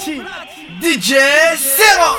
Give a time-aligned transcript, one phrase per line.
[0.00, 0.24] platine,
[0.80, 1.18] DJ
[1.56, 2.16] Serra.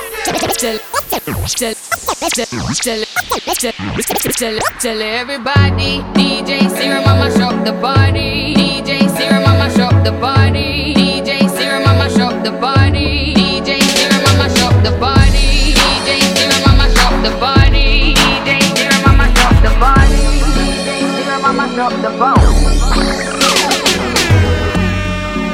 [4.78, 8.54] Tell everybody, DJ Serum, I'ma show the party.
[8.54, 10.94] DJ Serum, I'ma show the party.
[10.94, 13.34] DJ Serum, I'ma show the party.
[13.34, 15.74] DJ Serum, I'ma show the party.
[15.74, 18.14] DJ Serum, I'ma show the party.
[18.14, 20.22] DJ Serum, I'ma show the party.
[20.56, 21.66] DJ Serum, I'ma
[22.02, 22.52] the party.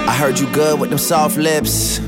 [0.09, 2.08] I heard you good with them soft lips.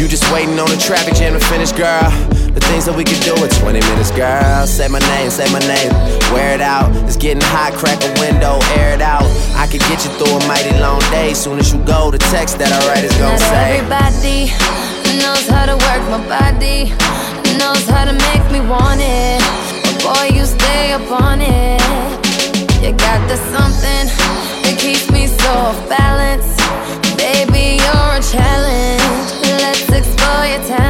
[0.00, 2.08] You just waiting on the traffic jam to finish, girl.
[2.56, 4.64] The things that we could do in 20 minutes, girl.
[4.64, 5.92] Say my name, say my name.
[6.32, 6.88] Wear it out.
[7.04, 9.28] It's getting hot, crack a window, air it out.
[9.60, 11.36] I could get you through a mighty long day.
[11.36, 13.76] Soon as you go, the text that I write is gonna Not say.
[13.76, 14.48] everybody
[15.20, 16.96] knows how to work my body,
[17.60, 19.44] knows how to make me want it.
[19.84, 21.76] But boy, you stay up on it.
[22.80, 24.08] You got the something
[24.64, 26.48] that keeps me so off balance.
[27.20, 28.99] Baby, you're a challenge.
[30.20, 30.89] Let's your talent.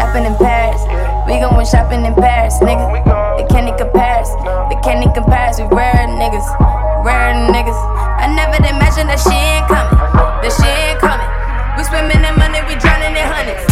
[0.00, 0.80] Shopping in Paris,
[1.28, 2.88] we going shopping in Paris, nigga.
[3.36, 4.32] They can't compare us,
[4.72, 5.60] they can't compare us.
[5.60, 7.76] We rare niggas, rare niggas.
[8.16, 10.00] I never imagined that she ain't coming,
[10.40, 11.28] that she ain't coming.
[11.76, 13.69] We swimming in money, we drowning in hundreds.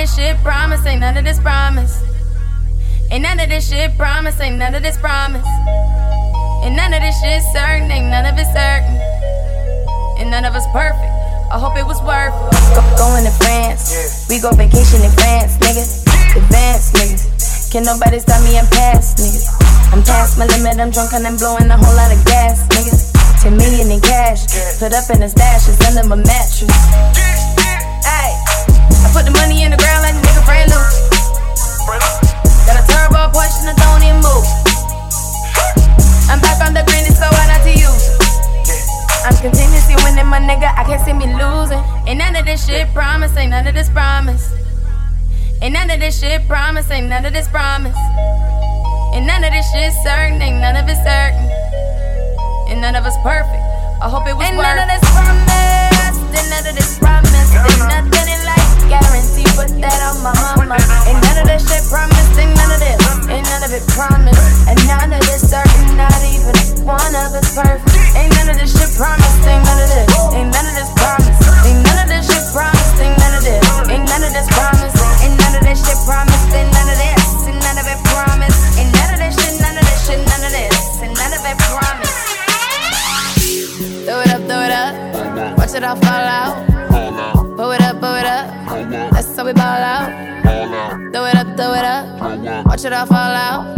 [0.00, 2.00] This shit promise, ain't none of this promise.
[3.10, 5.44] Ain't none of this shit promise, ain't none of this promise.
[6.64, 8.96] Ain't none of this shit certain, ain't none of it certain.
[10.16, 11.12] And none of us perfect.
[11.52, 12.32] I hope it was worth
[12.72, 14.24] Go, going to France.
[14.32, 16.08] We go vacation in France, niggas.
[16.32, 17.68] Advance, niggas.
[17.68, 18.56] Can nobody stop me?
[18.56, 19.52] I'm past, niggas.
[19.92, 23.12] I'm past my limit, I'm drunk and I'm blowing a whole lot of gas, niggas.
[23.44, 24.48] 10 million in cash.
[24.80, 26.72] Put up in the stash, it's under my mattress.
[28.08, 28.49] Ay,
[29.04, 30.84] I put the money in the ground like a nigga brand new.
[32.66, 34.46] Got a turbo and I don't even move.
[36.30, 38.04] I'm back on the green, it's so hard not to use.
[39.26, 40.70] I'm continuously winning, my nigga.
[40.78, 41.82] I can't see me losing.
[42.06, 44.52] Ain't none of this shit promise, ain't none of this promise.
[45.60, 47.96] Ain't none of this shit promise, ain't none of this promise.
[49.12, 51.46] Ain't none of this shit certain, ain't none of it certain.
[52.70, 53.60] And none of us perfect.
[54.00, 54.64] I hope it was Ain't worth.
[54.64, 56.16] none of this promise.
[56.32, 57.50] Ain't none of this promise.
[57.52, 58.59] Nothing in life
[58.90, 59.46] guarantee.
[59.54, 60.74] Put that on my mama.
[61.06, 62.34] Ain't none of this shit promised.
[62.34, 62.98] Ain't none of this.
[63.30, 64.42] Ain't none of it promised.
[64.66, 65.94] And none of this certain.
[65.94, 67.86] Not even one of us perfect.
[68.18, 69.46] Ain't none of this shit promised.
[69.46, 70.10] Ain't none of this.
[70.34, 71.38] Ain't none of this promised.
[71.62, 72.98] Ain't none of this shit promised.
[72.98, 73.62] Ain't none of this.
[73.86, 74.98] Ain't none of this promised.
[75.22, 76.50] Ain't none of this shit promised.
[76.50, 77.46] Ain't none of this.
[77.46, 78.58] Ain't none of it promised.
[78.74, 79.54] Ain't none of this shit.
[79.62, 80.18] None of this shit.
[80.18, 80.74] None of this.
[80.98, 82.18] Ain't none of it promised.
[84.02, 84.92] Throw it up, throw it up.
[85.58, 86.66] Watch it all fall out.
[87.54, 88.59] Pull it up, pull it up.
[88.88, 90.08] That's how we ball out.
[91.12, 92.66] Throw it up, throw it up.
[92.66, 93.76] Watch it all fall out.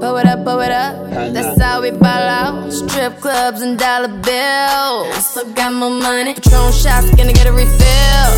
[0.00, 1.10] Pull it up, pull it up.
[1.34, 2.72] That's how we ball out.
[2.72, 5.26] Strip clubs and dollar bills.
[5.26, 6.34] Still got more money.
[6.34, 8.30] Patron shots, gonna get a refill.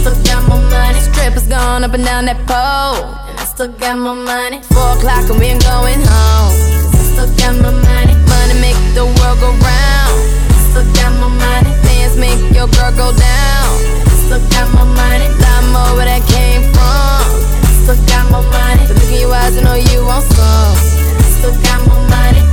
[0.00, 1.00] Still got more money.
[1.00, 3.14] Strippers gone up and down that pole.
[3.44, 4.62] Still got more money.
[4.62, 6.52] Four o'clock and we ain't going home.
[6.94, 8.14] I still got more money.
[8.32, 10.38] Money make the world go round
[10.78, 11.72] still got my money.
[11.82, 13.97] Dance make your girl go down.
[14.28, 15.24] Still got my money.
[15.40, 17.24] Lot more where that came from.
[17.80, 18.84] Still got my money.
[18.84, 20.76] The look in your eyes, I know you want some.
[21.32, 22.44] Still got my money.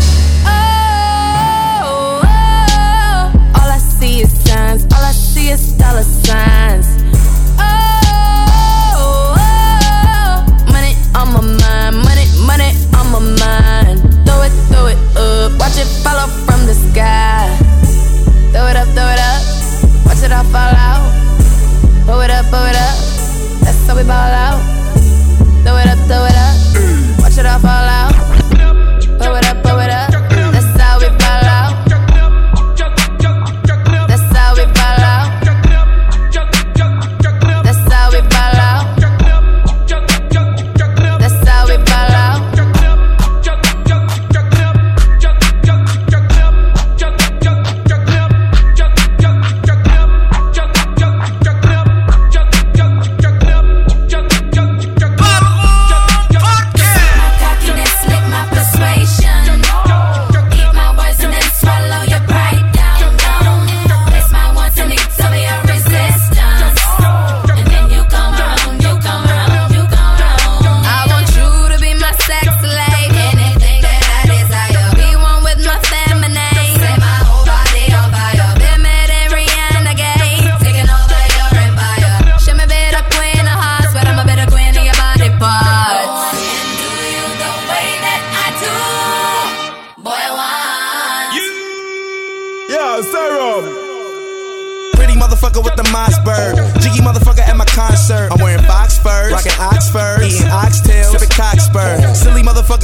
[0.47, 4.87] Oh, oh, all I see is signs.
[4.95, 6.95] All I see is dollar signs.
[7.59, 11.99] Oh, oh, money on my mind.
[12.07, 13.99] Money, money on my mind.
[14.23, 15.51] Throw it, throw it up.
[15.59, 17.51] Watch it follow from the sky.
[18.55, 19.43] Throw it up, throw it up.
[20.07, 21.24] Watch it all fall out.
[22.05, 22.97] Pull it up, pull it up.
[23.61, 24.61] That's how we ball out.
[25.63, 27.19] Throw it up, throw it up.
[27.21, 28.14] Watch it all fall out.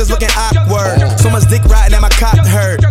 [0.02, 1.20] motherfuckers looking awkward.
[1.20, 2.82] So much dick riding and my cock hurt.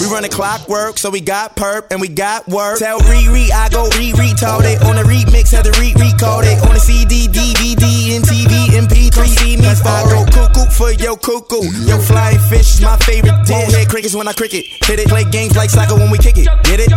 [0.00, 2.78] We running clockwork, so we got perp and we got work.
[2.78, 4.82] Tell Riri I go re retarded.
[4.84, 6.60] On the remix, had to re-call it.
[6.66, 9.66] On the CD, DVD, and TV, MP3, see me.
[9.66, 11.62] I go cuckoo for yo cuckoo.
[11.86, 13.72] your flying fish is my favorite dish.
[13.74, 14.64] Head crickets when I cricket.
[14.84, 16.48] Hit it, play games like soccer when we kick it.
[16.64, 16.92] Get it?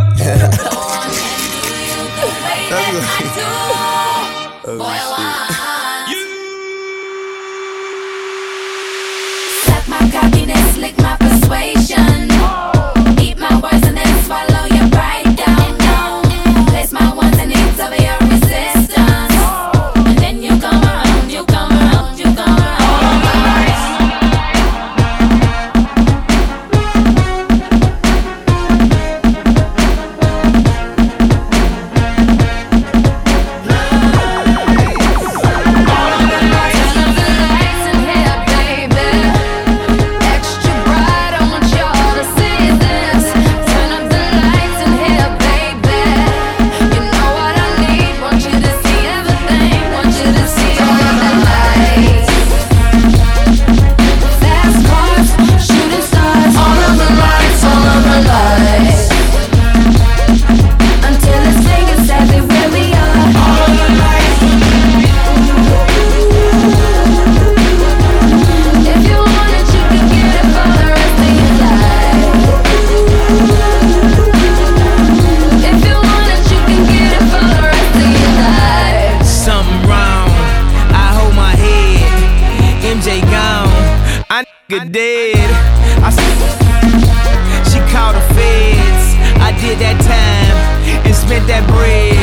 [11.50, 11.79] way
[84.70, 85.50] nigga dead.
[86.04, 86.12] I
[87.70, 89.16] she called the feds.
[89.42, 92.19] I did that time and spent that bread.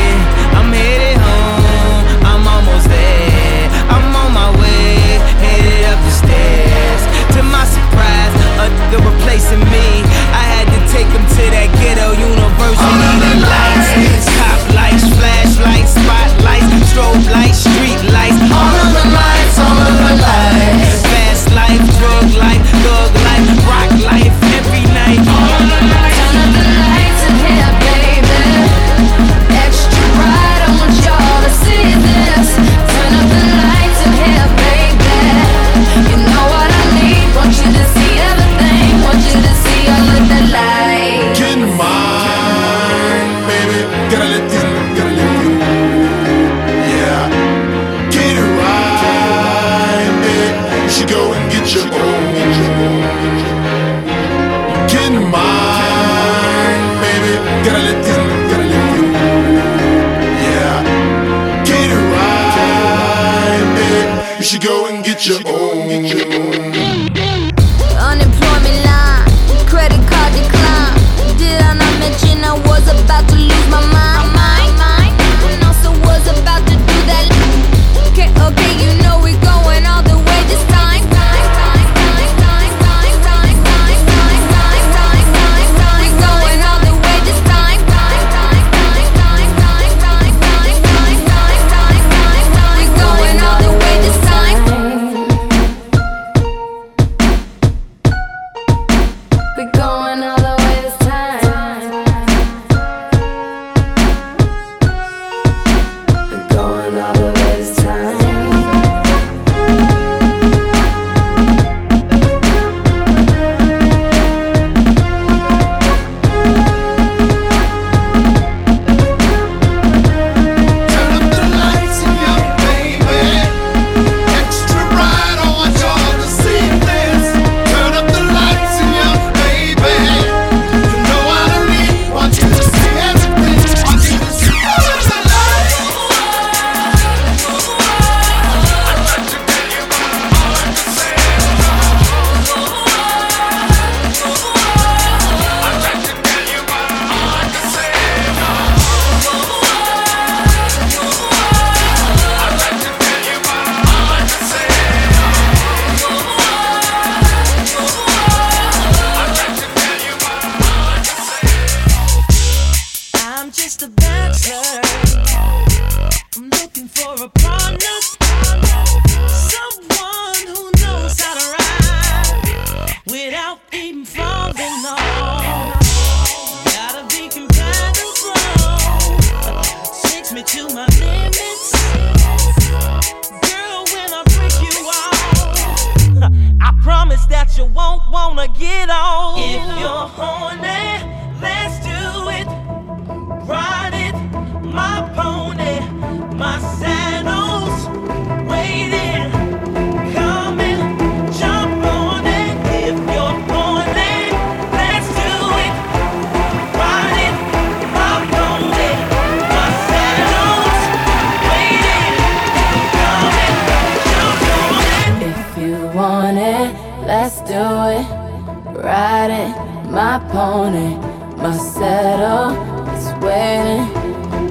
[221.49, 222.51] I said, Oh,
[222.93, 223.87] It's waiting,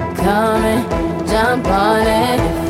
[0.01, 1.27] I'm coming.
[1.27, 2.66] Jump on it.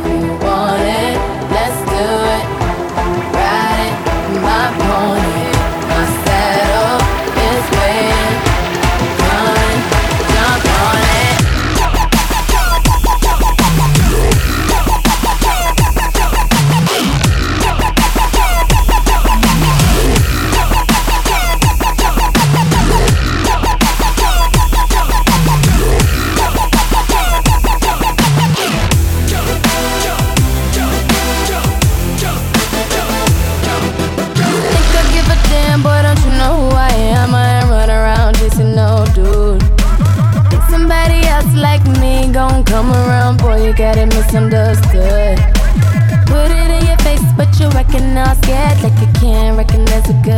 [44.27, 45.37] misunderstood.
[46.27, 50.36] Put it in your face, but you recognize it like you can't recognize a good.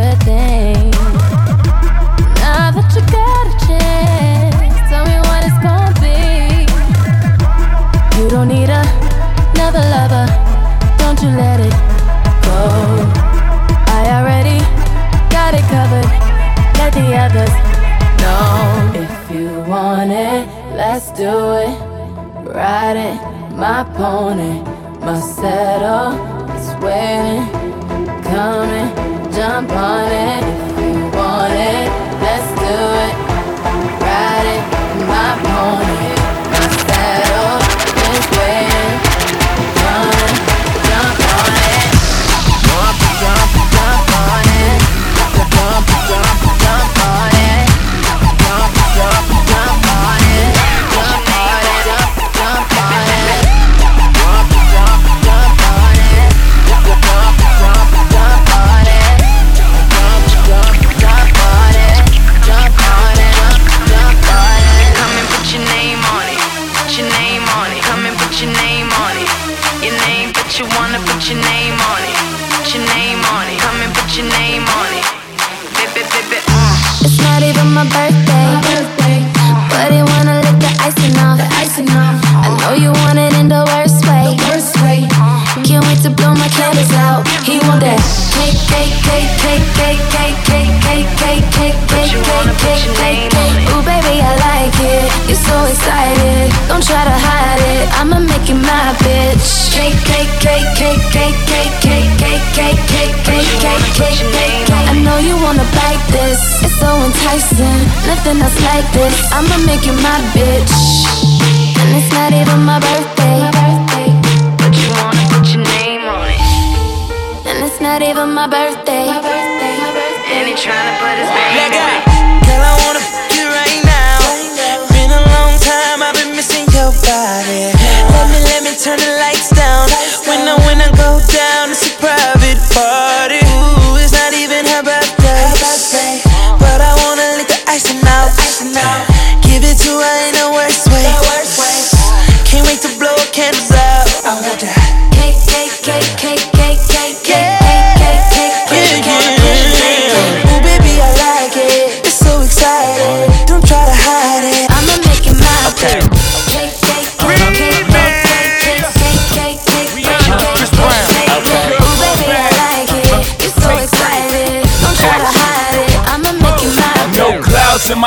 [109.65, 110.58] make you my bitch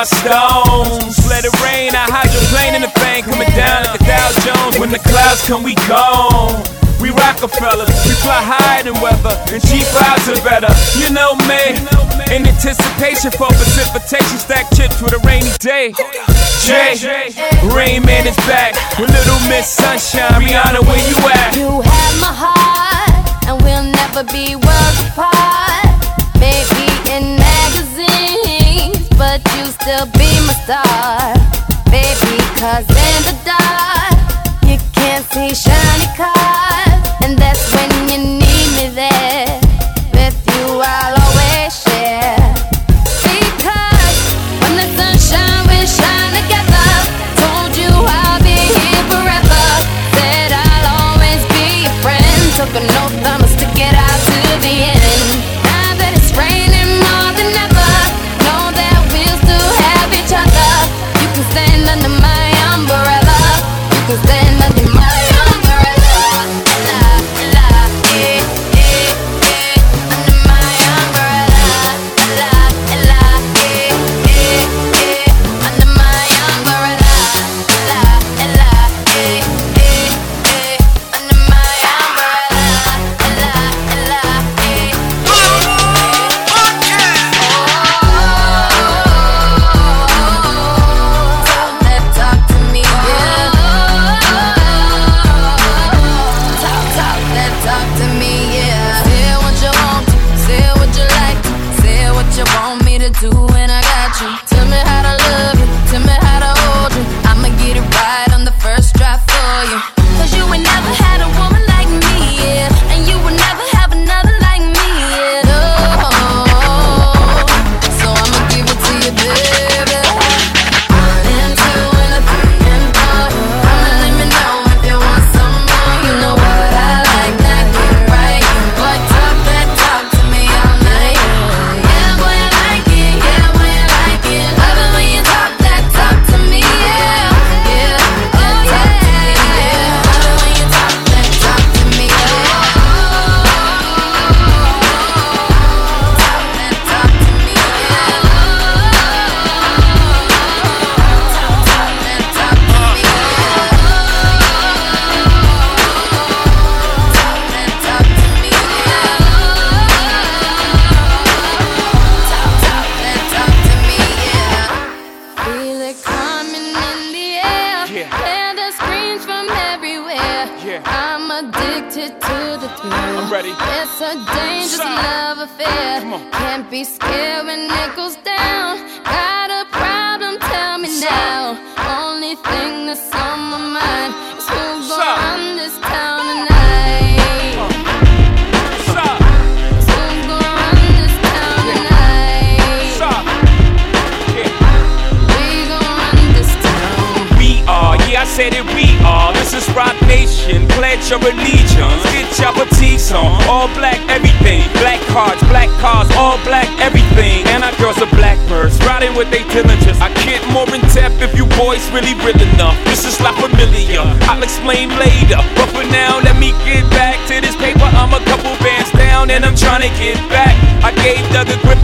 [0.03, 1.15] my stones.
[1.31, 4.29] Let it rain, I hide your plane in the bank, coming down like a Dow
[4.43, 4.75] Jones.
[4.83, 6.59] When the clouds come, we gone.
[6.99, 10.71] We Rockefellers, we fly higher than weather, and cheap vibes are better.
[10.99, 11.79] You know me,
[12.35, 15.95] in anticipation for precipitation, stack chips with a rainy day.
[16.63, 16.99] Jay,
[17.71, 20.35] Rain Man is back with Little Miss Sunshine.
[20.39, 21.55] Rihanna, where you at?
[21.55, 25.91] You have my heart, and we'll never be worlds apart,
[26.39, 27.42] Maybe In
[29.83, 31.35] still be my star,
[31.91, 32.39] baby.
[32.55, 34.15] Cause in the dark,
[34.63, 39.52] you can't see shiny cars, and that's when you need me there.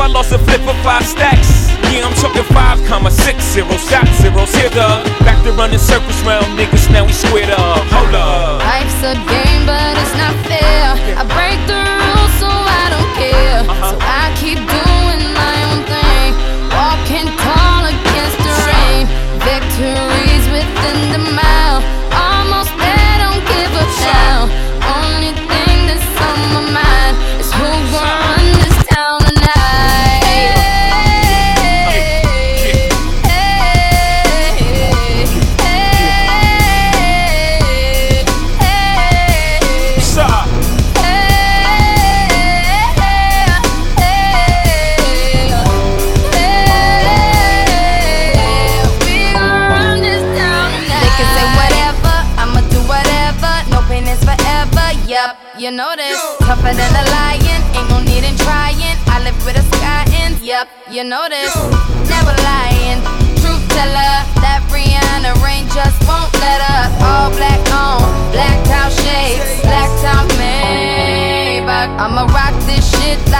[0.00, 1.68] I lost a flip of five stacks.
[1.90, 4.54] Yeah, I'm talking five comma six zero shot zeros.
[4.54, 6.90] Here the back to running circles round niggas.
[6.92, 7.82] Now we squared up.
[7.90, 8.60] Hold up.
[8.60, 9.14] Life's a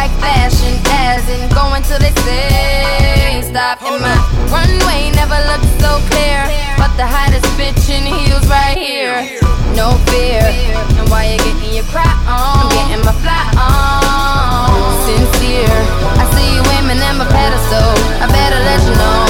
[0.09, 3.83] like fashion, as in going till they say stop.
[3.83, 4.17] And my
[4.51, 6.41] runway never looked so clear,
[6.77, 9.39] but the hottest bitch in heels right here.
[9.77, 10.43] No fear,
[10.99, 12.67] and why you getting your cry on?
[12.67, 14.97] I'm getting my fly on.
[15.07, 15.81] Sincere,
[16.19, 17.93] I see you aiming at my pedestal.
[18.23, 19.28] I better let you know.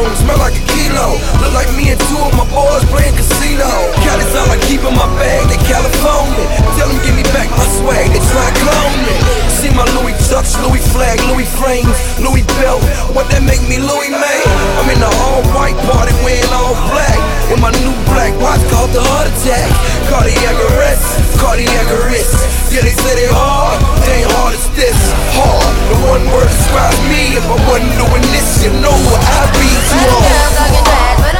[0.00, 1.20] room, smell like a kilo.
[1.44, 3.68] Look like me and two of my boys playing casino.
[4.04, 6.46] Got all I keep in my bag, they California.
[6.76, 9.16] Tell them give me back my swag, they try clone me.
[9.60, 12.80] See my Louis cuffs, Louis flag, Louis frames, Louis belt.
[13.12, 14.40] What that make me Louis May.
[14.80, 17.18] I'm in the all white party wearing all black.
[17.52, 19.68] With my new black watch called the heart attack.
[20.08, 21.04] Cardiac arrest,
[21.36, 22.72] cardiac arrest.
[22.72, 23.76] Yeah, they say they hard,
[24.08, 24.98] they ain't hard as this.
[25.36, 27.36] Hard, the one word describes me.
[27.36, 29.68] If I wasn't doing this, you know what I'd be.
[29.68, 31.39] Too hard.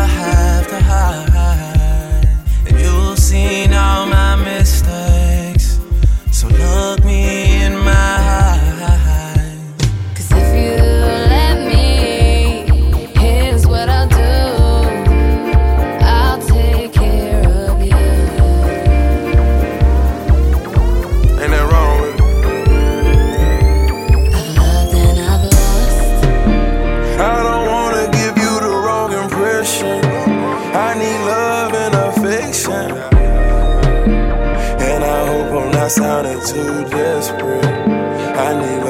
[36.23, 37.65] sounding too desperate.
[37.65, 38.80] I need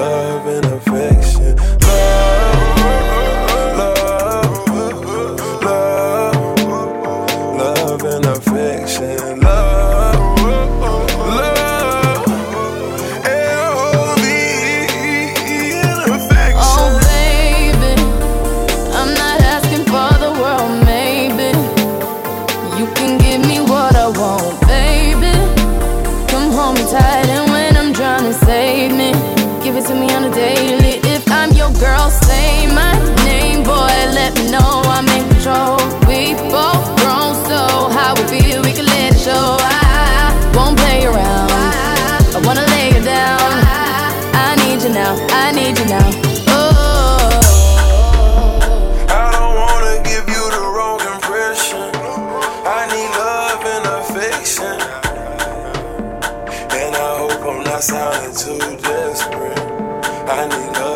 [57.44, 59.60] I'm not sounding too desperate.
[60.30, 60.91] I need love.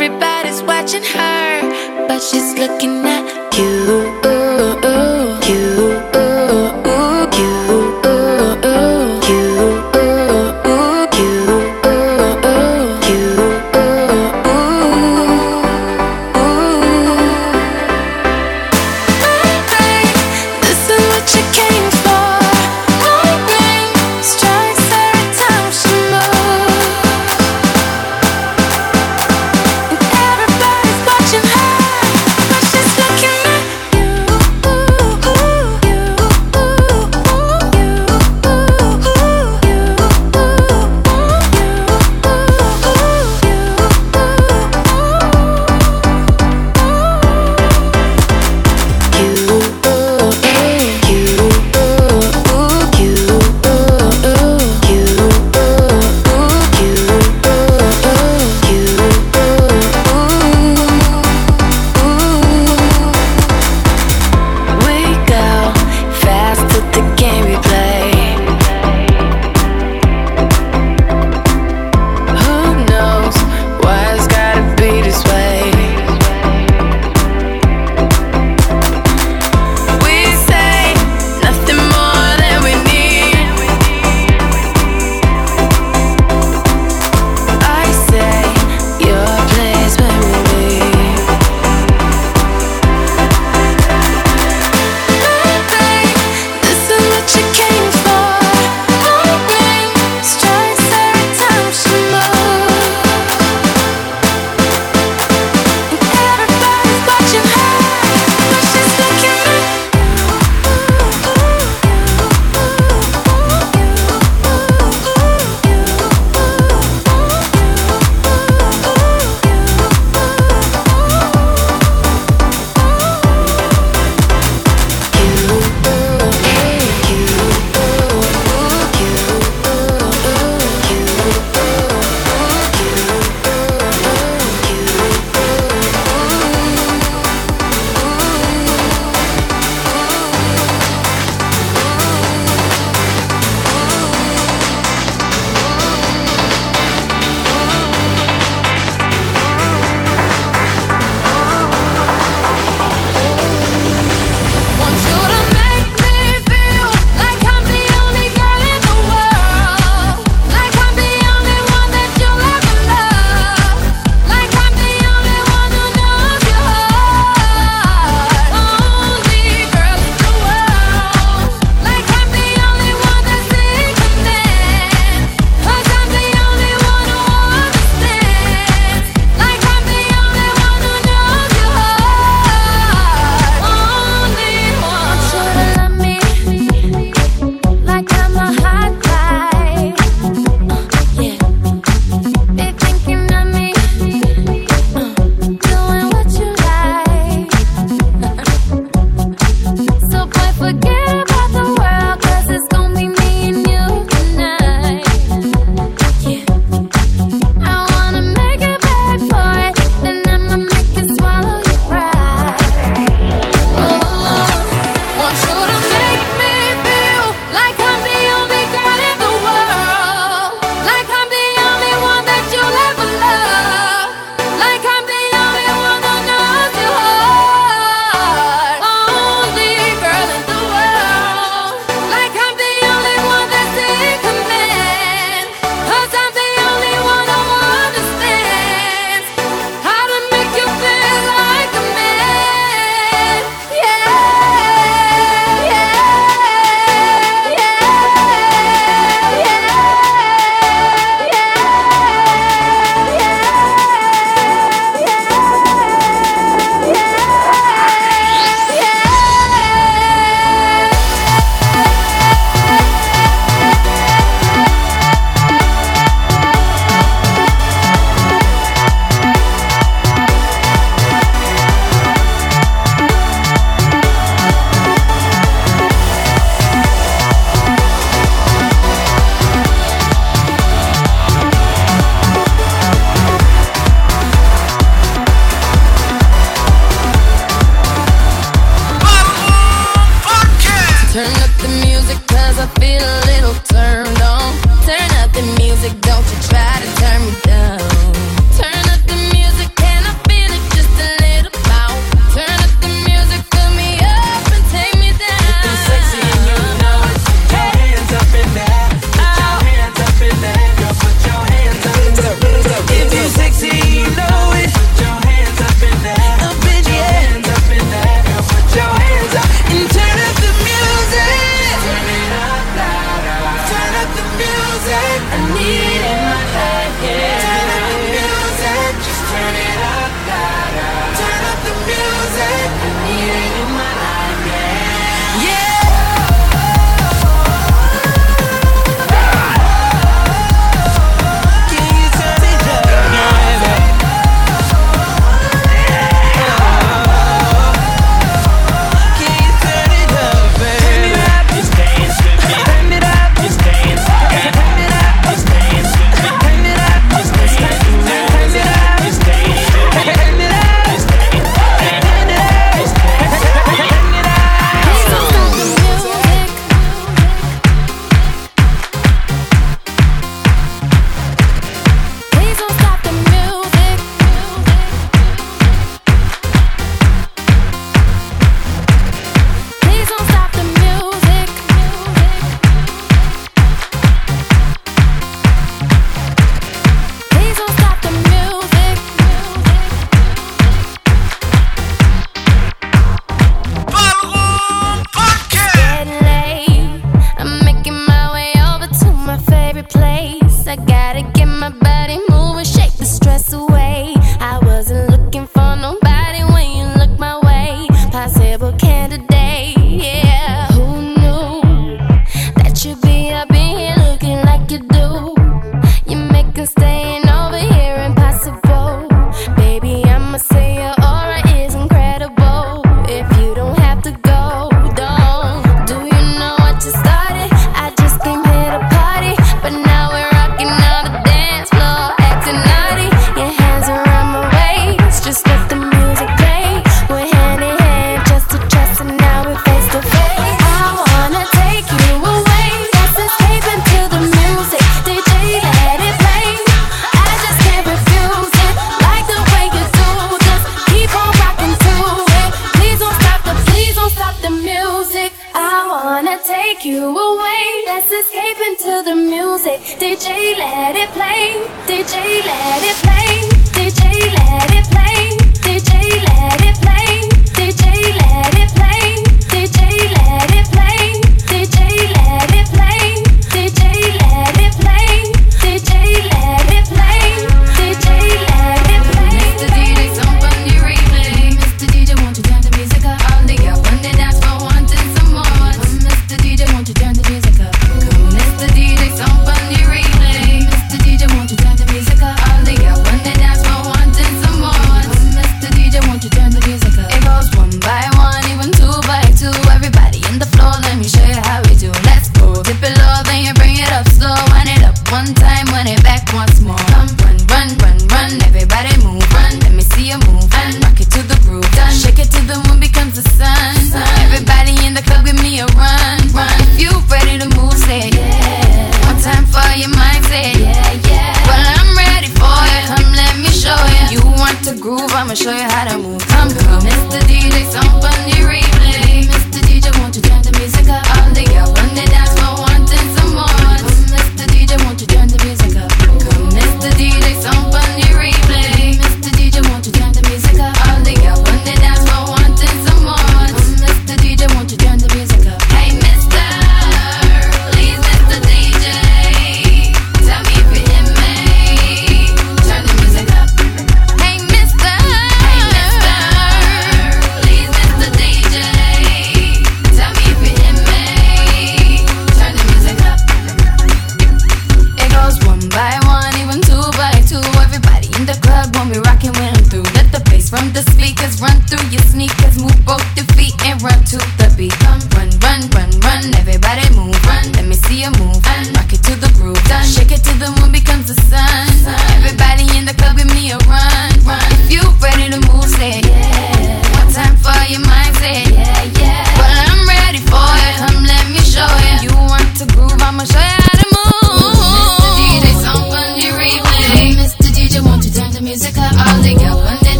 [0.00, 4.27] Everybody's watching her, but she's looking at you.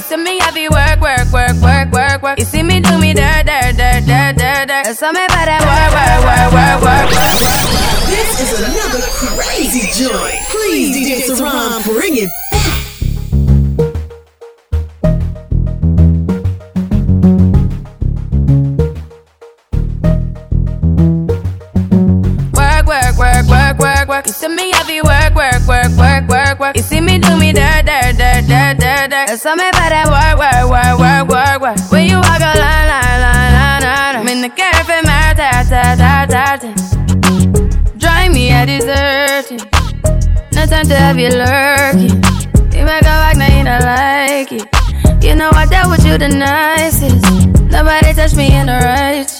[0.00, 2.38] You see me heavy work, work, work, work, work, work.
[2.38, 4.96] You see me do me dirt, dirt, dirt, dirt, dirt, dirt.
[4.96, 7.68] So me better work, work, work, work, work, work, work.
[8.08, 10.40] This is another crazy joint.
[10.48, 12.30] Please, DJ Saran, bring it.
[22.56, 24.26] Work, work, work, work, work, work.
[24.26, 26.76] You see me heavy work, work, work, work, work, work.
[26.76, 26.99] You see
[29.46, 31.90] about that work, work, work, work, work, work.
[31.90, 34.16] When you walk a line, line, line, line, line.
[34.16, 36.70] I'm in the cafe, my ta, ta, ta, ta, ta.
[37.96, 39.60] Drive me a deserting.
[40.52, 42.20] No time to have you lurking.
[42.76, 45.24] You make a back, now you don't like it.
[45.24, 47.24] You know I dealt with you the nicest.
[47.70, 49.39] Nobody touched me in the righteous.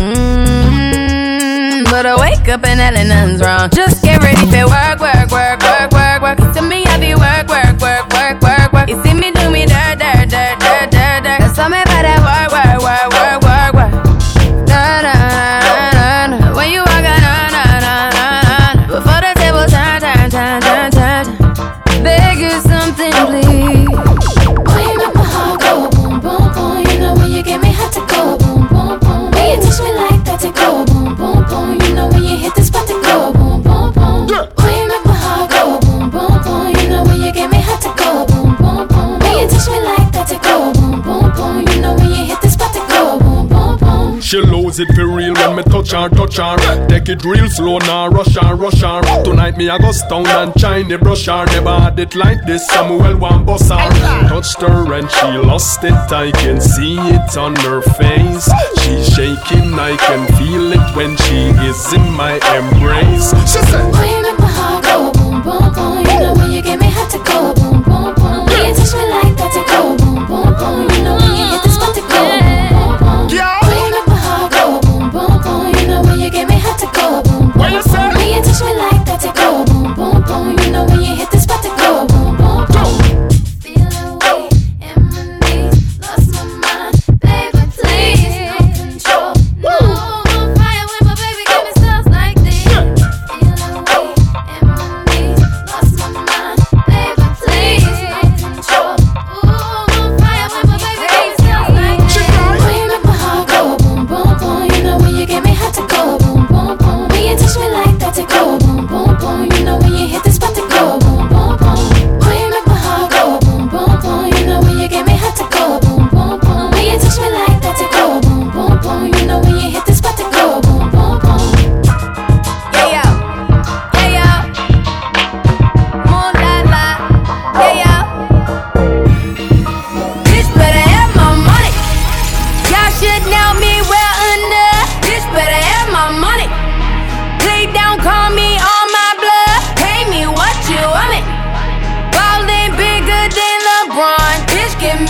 [1.91, 3.69] But I wake up and hell nothing's wrong.
[3.69, 6.53] Just get ready for work, work, work, work, work, work.
[6.55, 8.87] To me, I be work, work, work, work, work, work.
[8.87, 9.29] You see me
[44.71, 46.87] Lose it for real when me touch her, touch her.
[46.87, 49.01] Take it real slow now, rush her, rush her.
[49.21, 51.45] Tonight me I go stone and shiny brush her.
[51.47, 53.89] Never had it like this, Samuel one boss her.
[54.29, 58.49] Touched her and she lost it, I can see it on her face.
[58.79, 63.31] She's shaking, I can feel it when she is in my embrace.
[63.51, 64.30] She said,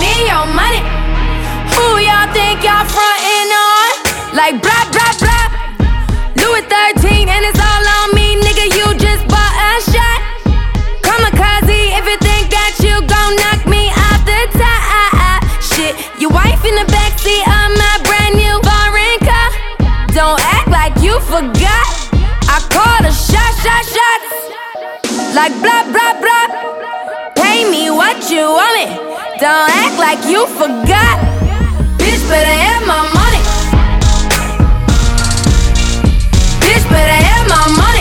[0.01, 0.81] me your money.
[1.77, 3.89] Who y'all think y'all frontin' on?
[4.33, 5.45] Like blah blah blah.
[6.41, 8.65] Louis 13 and it's all on me, nigga.
[8.77, 10.19] You just bought a shot.
[11.05, 15.39] Kamikaze if you think that you gon' knock me off the top.
[15.61, 19.49] Shit, your wife in the backseat of my brand new foreign car.
[20.17, 21.87] Don't act like you forgot.
[22.49, 24.19] I called a shot, shot, shot.
[25.37, 26.80] Like blah blah blah.
[28.31, 28.87] You want it.
[29.41, 31.19] Don't act like you forgot.
[31.99, 33.43] Bitch better have my money.
[36.63, 38.00] Bitch better have my money.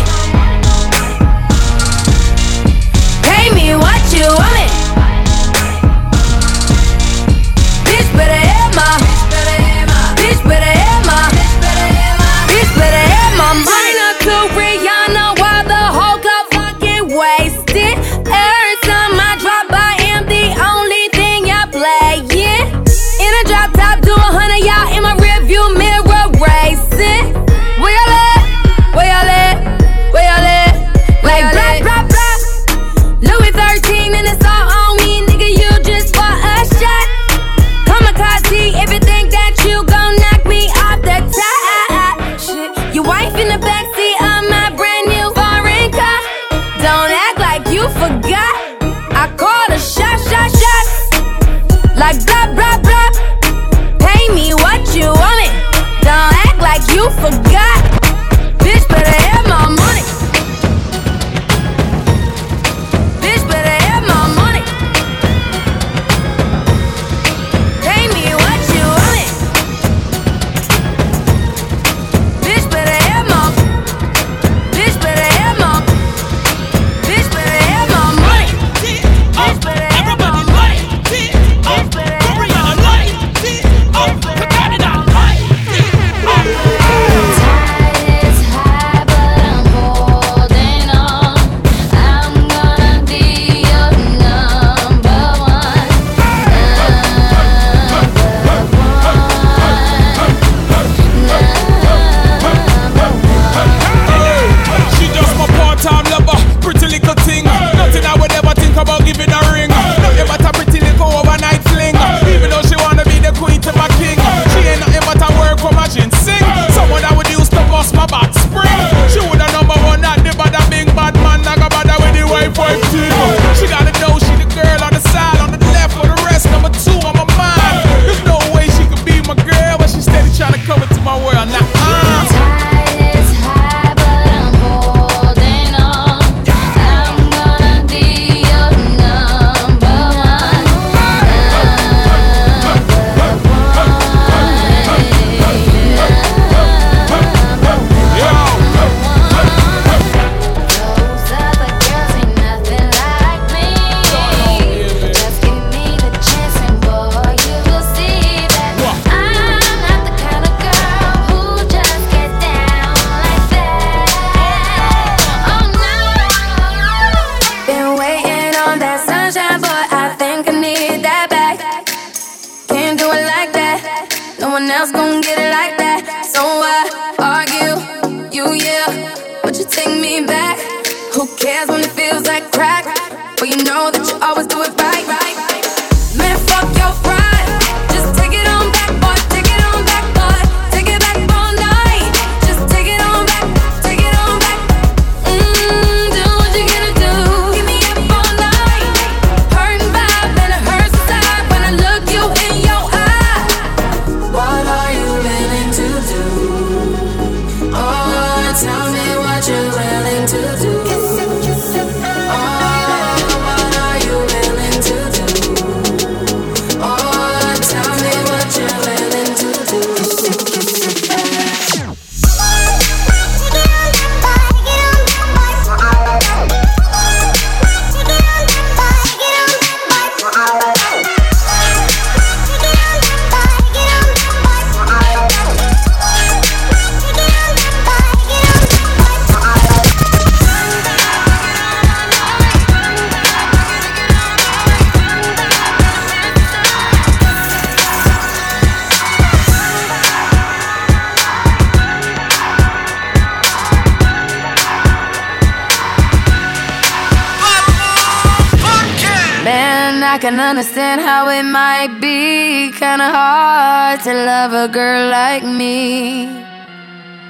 [260.51, 266.27] Understand how it might be kinda hard to love a girl like me.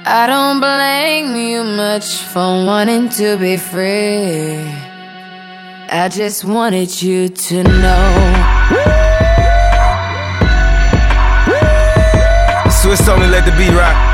[0.07, 4.65] I don't blame you much for wanting to be free.
[5.91, 8.09] I just wanted you to know.
[12.79, 14.10] Swizz only let the beat rock.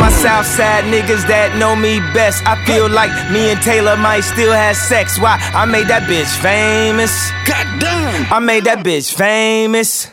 [0.00, 4.52] My Southside niggas that know me best, I feel like me and Taylor might still
[4.52, 5.20] have sex.
[5.20, 5.36] Why?
[5.52, 7.12] I made that bitch famous.
[7.44, 8.32] Goddamn.
[8.32, 10.08] I made that bitch famous.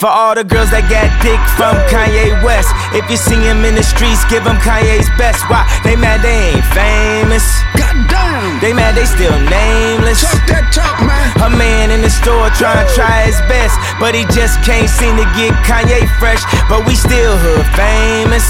[0.00, 2.72] For all the girls that got dick from Kanye West.
[2.96, 5.44] If you see him in the streets, give him Kanye's best.
[5.52, 5.68] Why?
[5.84, 7.44] They mad they ain't famous.
[7.76, 8.64] Goddamn.
[8.64, 10.24] They mad they still nameless.
[10.24, 11.28] Talk that talk, man.
[11.44, 13.76] A man in the store trying to try his best.
[14.00, 16.40] But he just can't seem to get Kanye fresh.
[16.72, 18.48] But we still hood famous.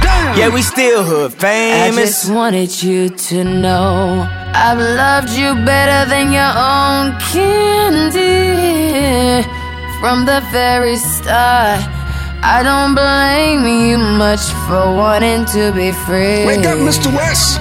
[0.00, 0.38] Goddamn.
[0.38, 1.96] Yeah, we still hood famous.
[1.96, 9.42] I just wanted you to know I've loved you better than your own candy
[10.00, 11.80] from the very start.
[12.42, 16.46] I don't blame you much for wanting to be free.
[16.46, 17.12] Wake up, Mr.
[17.14, 17.60] West.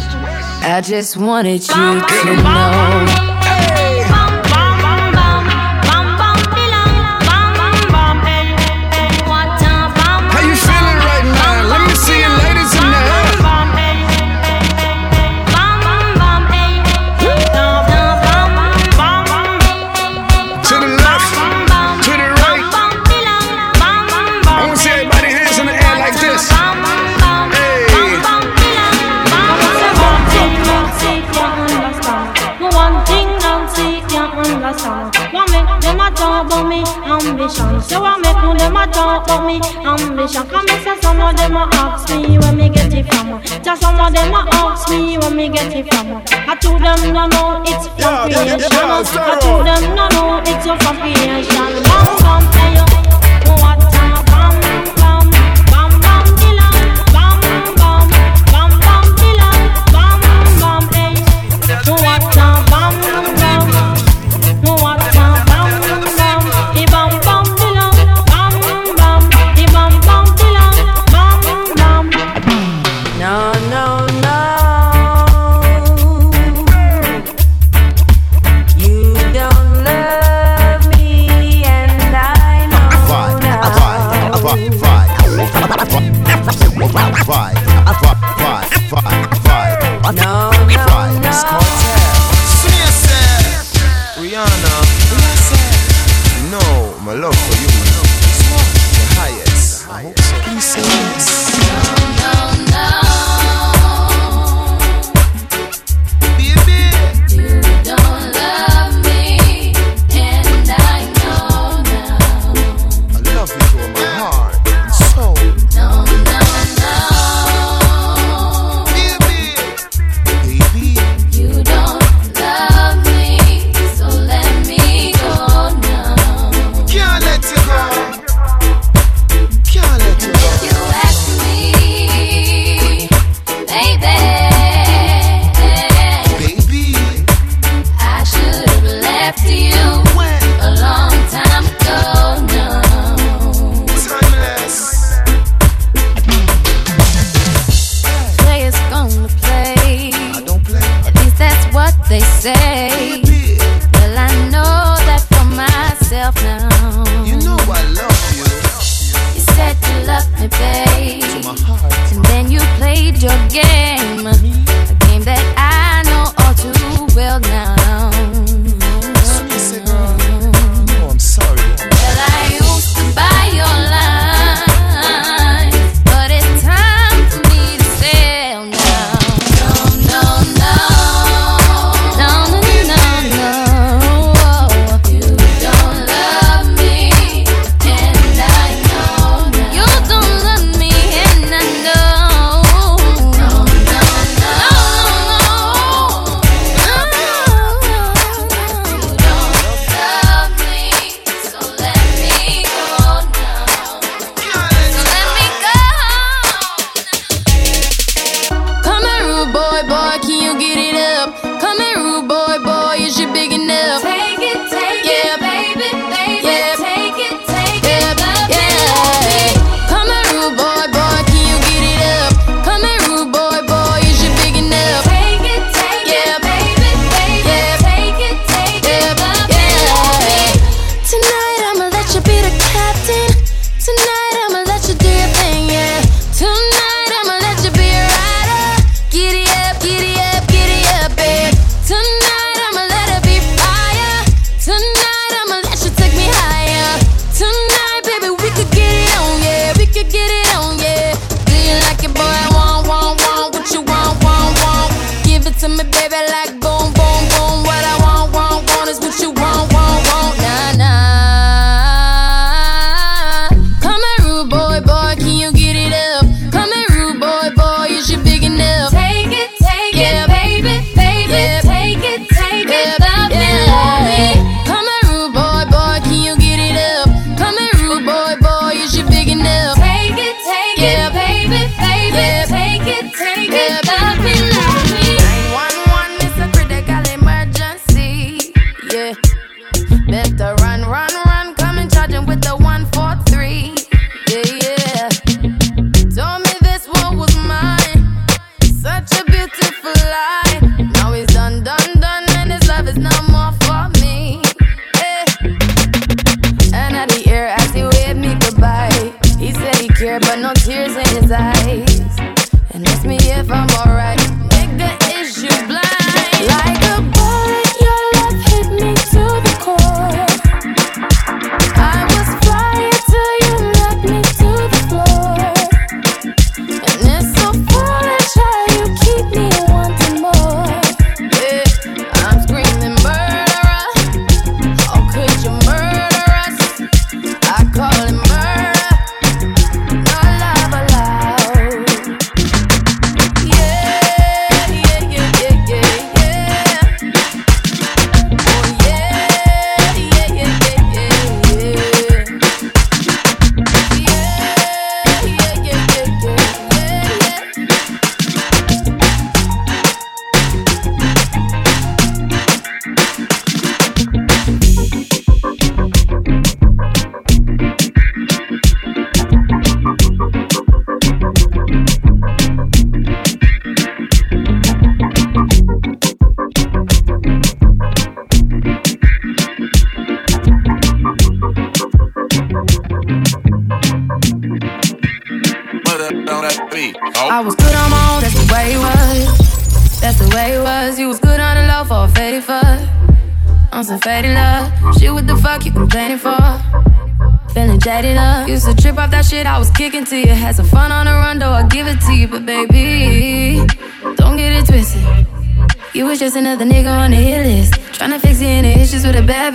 [0.63, 3.28] I just wanted you to know.
[37.81, 40.47] So what make them a talk about me ambition?
[40.47, 43.41] Come and say some of them a ask me where me get it from.
[43.63, 46.21] Just some of them a ask me where me get it from.
[46.47, 48.71] I told them no no it's from creation.
[48.71, 51.83] I told them no no it's from creation.
[51.83, 52.83] Bam bam hey yo,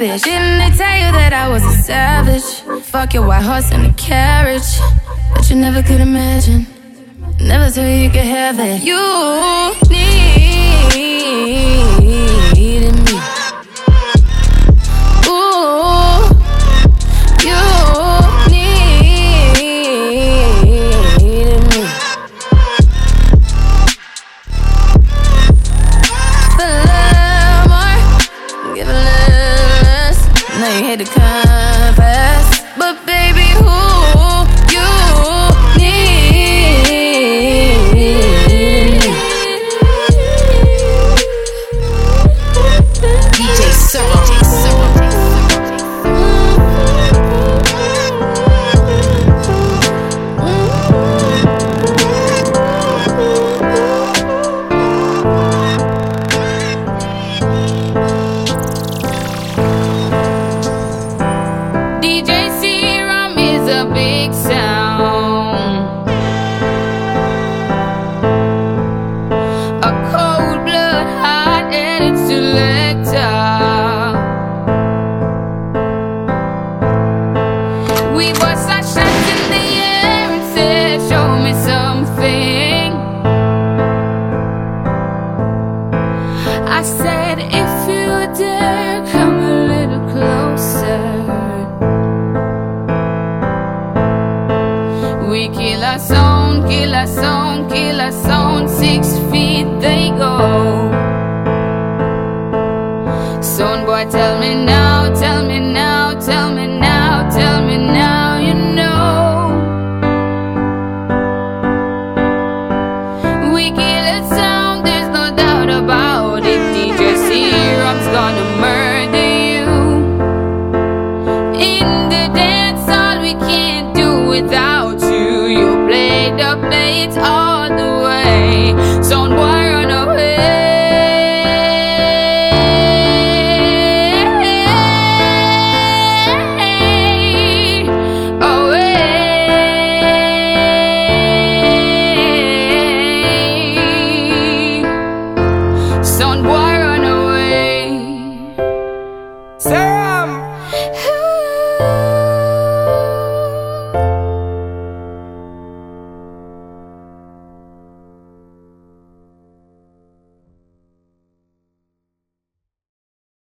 [0.05, 2.61] Didn't they tell you that I was a savage?
[2.85, 4.79] Fuck your white horse and a carriage.
[5.35, 6.67] But you never could imagine.
[7.41, 8.83] Never thought you could have it.
[8.83, 11.94] You need.